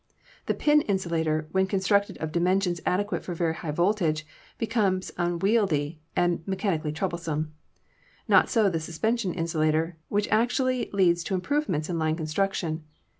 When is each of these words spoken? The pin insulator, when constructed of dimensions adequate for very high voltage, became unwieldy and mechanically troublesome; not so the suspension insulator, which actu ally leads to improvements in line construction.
The 0.47 0.55
pin 0.55 0.81
insulator, 0.81 1.47
when 1.51 1.67
constructed 1.67 2.17
of 2.17 2.31
dimensions 2.31 2.81
adequate 2.87 3.23
for 3.23 3.35
very 3.35 3.53
high 3.53 3.69
voltage, 3.69 4.25
became 4.57 4.99
unwieldy 5.15 5.99
and 6.15 6.41
mechanically 6.47 6.91
troublesome; 6.91 7.53
not 8.27 8.49
so 8.49 8.67
the 8.67 8.79
suspension 8.79 9.31
insulator, 9.31 9.97
which 10.09 10.27
actu 10.29 10.63
ally 10.63 10.89
leads 10.91 11.23
to 11.25 11.35
improvements 11.35 11.87
in 11.87 11.99
line 11.99 12.15
construction. 12.15 12.83